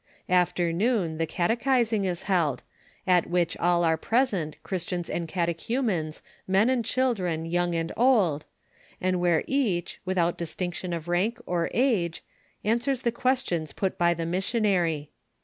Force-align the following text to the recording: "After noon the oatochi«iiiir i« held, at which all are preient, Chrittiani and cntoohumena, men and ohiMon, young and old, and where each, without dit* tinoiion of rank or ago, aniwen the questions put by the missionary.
"After 0.29 0.73
noon 0.73 1.19
the 1.19 1.27
oatochi«iiiir 1.27 2.09
i« 2.09 2.25
held, 2.27 2.63
at 3.05 3.29
which 3.29 3.55
all 3.57 3.83
are 3.83 3.97
preient, 3.99 4.55
Chrittiani 4.63 5.11
and 5.11 5.27
cntoohumena, 5.27 6.21
men 6.47 6.71
and 6.71 6.83
ohiMon, 6.83 7.51
young 7.51 7.75
and 7.75 7.91
old, 7.95 8.45
and 8.99 9.19
where 9.19 9.43
each, 9.45 10.01
without 10.03 10.39
dit* 10.39 10.47
tinoiion 10.47 10.95
of 10.95 11.07
rank 11.07 11.37
or 11.45 11.65
ago, 11.65 12.17
aniwen 12.65 13.03
the 13.03 13.11
questions 13.11 13.73
put 13.73 13.99
by 13.99 14.15
the 14.15 14.25
missionary. 14.25 15.11